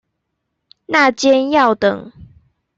[0.87, 2.11] 那間要等